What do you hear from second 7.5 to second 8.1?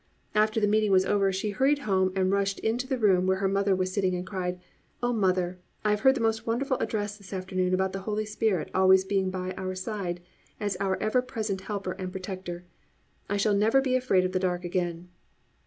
about the